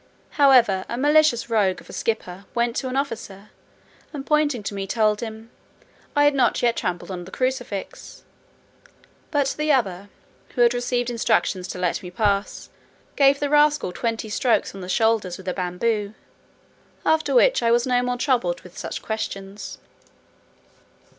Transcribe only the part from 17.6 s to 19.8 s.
I was no more troubled with such questions.